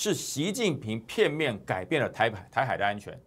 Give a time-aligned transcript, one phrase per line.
[0.00, 3.20] 是习近平片面改变了台海台海的安全，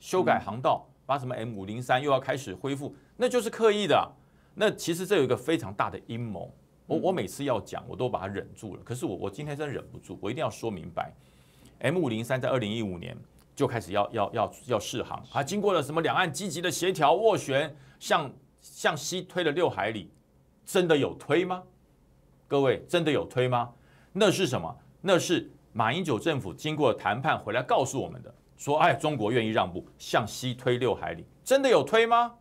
[0.00, 4.10] 修改航道，把什么 M 五零三又要开始恢复，那就是刻意的。
[4.54, 6.50] 那其实这有一个非常大的阴谋。
[6.86, 8.82] 我我每次要讲，我都把它忍住了。
[8.82, 11.12] 可是我我今天真忍不住，我一定要说明白。
[11.80, 13.14] M 五零三在二零一五年
[13.54, 18.32] 就开始要要要要试航，啊，经过了什么两岸积极的协调斡旋，向
[18.62, 20.10] 向西推了六海里，
[20.64, 21.62] 真的有推吗？
[22.46, 23.74] 各位真的有推吗？
[24.14, 24.74] 那是什么？
[25.02, 32.34] 那是马英九政府经过谈判回来告诉我们的，说哎，中国愿意让步，向西推六海里，真的有推吗？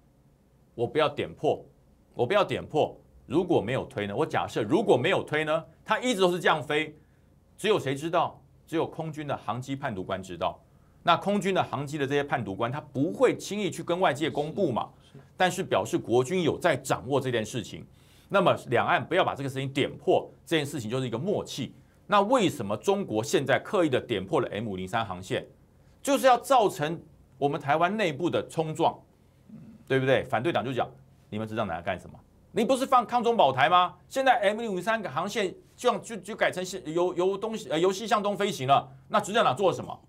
[0.73, 1.63] 我不要点破，
[2.15, 2.99] 我不要点破。
[3.27, 4.15] 如果没有推呢？
[4.15, 5.63] 我假设如果没有推呢？
[5.85, 6.97] 它一直都是这样飞，
[7.55, 8.41] 只有谁知道？
[8.65, 10.59] 只有空军的航机判读官知道。
[11.03, 14.89] 那空军的航机的这些判读官，他不会轻易去跟外界公布嘛？
[15.37, 17.85] 但是表示国军有在掌握这件事情。
[18.29, 21.75] 那么两岸不要把这个事情点破，这件事情就是一个默契。
[22.07, 25.45] 那为什么中国现在刻意的点破了 M 零三航线，
[26.01, 26.99] 就是要造成
[27.37, 28.97] 我们台湾内部的冲撞，
[29.87, 30.23] 对不对？
[30.23, 30.89] 反对党就讲，
[31.29, 32.17] 你们知道拿来干什么？
[32.53, 33.93] 你不是放抗中保台吗？
[34.07, 38.89] 现在 M 零五三个航线就就就改成由由东西呃由西向东飞行了。
[39.09, 39.99] 那执政党做了什么？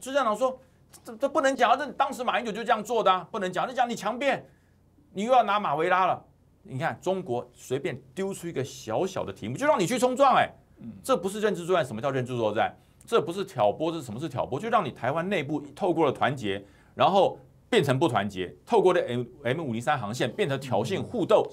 [0.00, 0.58] 执政党说
[1.04, 3.68] 这这不能讲，这当时马英九就这样做的，啊不能讲。
[3.68, 4.44] 你讲你强辩，
[5.12, 6.24] 你又要拿马维拉了。
[6.62, 10.50] 你看中国随便丢出一个小小的题目，就让你去冲撞，哎，
[11.02, 11.84] 这不是认知作战。
[11.84, 12.74] 什么叫认知作战？
[13.06, 14.58] 这不是挑拨，这是什么是挑拨？
[14.58, 17.38] 就让你台湾内部透过了团结，然后。
[17.68, 21.44] 变成不团结，透过的 M M 五零三航线变成挑衅互斗，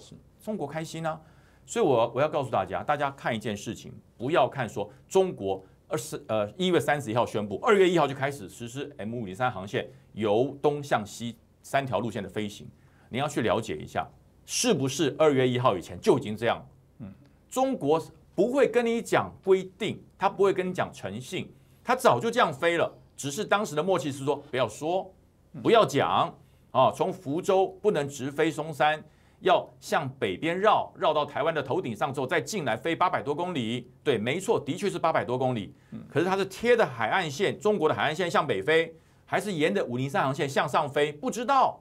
[0.43, 1.19] 中国开心啊！
[1.65, 12.67] 所以，我我要告诉大家，大家看一件事情，不要看说中国二十呃一月三十一号宣布，二月一号就开始实施 M 五零三航线由东向西三条路线的飞行，
[13.09, 14.07] 你要去了解一下，
[14.45, 16.63] 是不是二月一号以前就已经这样？
[16.99, 17.11] 嗯，
[17.49, 17.99] 中国
[18.35, 21.53] 不会跟你讲规定，他不会跟你讲诚信，
[21.83, 25.13] 他早就这样飞了，只是当时的默契是说不要说。
[25.61, 26.35] 不要讲
[26.71, 26.91] 啊！
[26.91, 29.03] 从福州不能直飞松山，
[29.41, 33.87] 要向北边绕，绕到台湾的头顶上之后再进来飞八百多公里。
[34.03, 35.71] 对，没错，的确是八百多公里。
[36.09, 38.95] 可是它是贴着海岸线，中国的海岸线向北飞，
[39.27, 41.11] 还是沿着武陵三航线向上飞？
[41.11, 41.79] 不知道，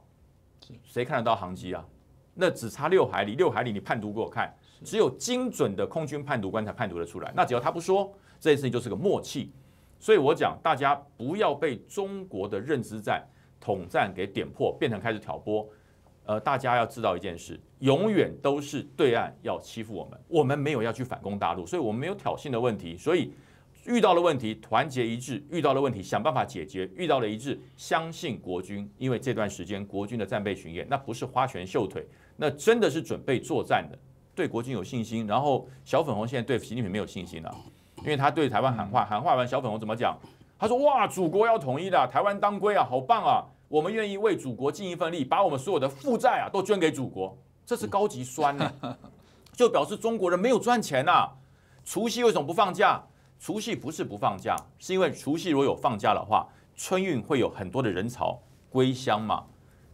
[0.85, 1.83] 谁看得到航机啊？
[2.35, 4.55] 那只差六海里，六海里你判读给我看，
[4.85, 7.33] 只有精准的空军判读官才判读得出来。
[7.37, 9.53] 那只要他不说，这件事情就是个默契。
[9.99, 13.23] 所以我讲，大家不要被中国的认知战。
[13.65, 15.65] 统战给点破，变成开始挑拨。
[16.25, 22.97] 呃，大家要知道一件事，永远都是对岸要欺负我们，我们没有要去反攻大陆，所以我们没有挑衅的问题。
[22.97, 23.33] 所以
[23.85, 28.89] 遇到了问题，团结一致；遇到了问题，想办法解决；遇到了一致，相信国军。
[28.99, 32.07] 因为这段时间国军的战备巡演，那不是花拳绣腿，
[32.37, 33.99] 那真的是准备作战的，
[34.35, 35.27] 对国军有信心。
[35.27, 37.55] 然后小粉红现在对习近平没有信心了，
[37.99, 40.17] 因为他对台湾喊话，喊话完小粉红怎么讲？
[40.59, 43.45] 他说：“哇，祖国要统一的，台湾当归啊，好棒啊！
[43.67, 47.37] 我们愿意为祖国尽一份力，把我们所有的负债啊都捐给祖国。
[47.67, 48.73] 这是高级酸呢，
[49.57, 51.29] 就表示中国人没有赚钱呐。
[51.85, 53.03] 除夕为什么不放假？
[53.43, 59.45] 除夕不是不放假，是因为除夕如果有放假的话，春运会有很多的人潮归乡嘛。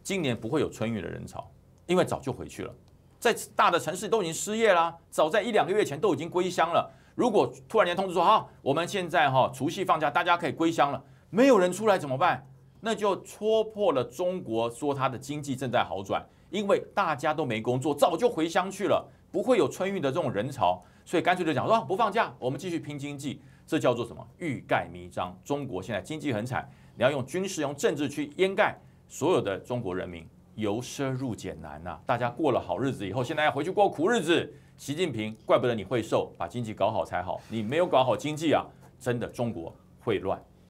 [0.03, 1.51] 今年不会有春运的人潮，
[1.87, 2.75] 因为早就回去了，
[3.19, 12.47] 在大的城市都已经失业啦，早在一两个月前都已经归乡了。”如果突然间通知说好，我们现在哈除夕放假，大家可以归乡了，没有人出来怎么办？
[12.83, 24.27] 那就戳破了中国说它的经济正在好转，因为大家都没工作，早就回乡去了，不会有春运的这种人潮，所以干脆就讲说不放假，我们继续拼经济，这叫做什么？
[24.39, 25.37] 欲盖弥彰。
[25.45, 28.77] 中国现在经济很惨，你要用军事、用政治去掩盖
[29.09, 31.99] 所有的中国人民由奢入俭难呐。
[32.07, 34.53] 大家过了好日子以后，现在要回去过苦日子。
[34.77, 37.41] 习近平，怪不得你会瘦，把经济搞好才好。
[37.49, 38.65] 你没有搞好经济啊，
[39.01, 40.41] 真的中国会乱。